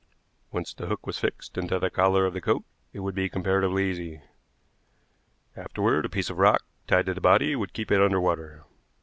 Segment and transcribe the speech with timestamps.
[0.51, 3.87] Once the hook was fixed into the collar of the coat it would be comparatively
[3.87, 4.23] easy.
[5.55, 8.63] Afterward a piece of rock tied to the body would keep it under water.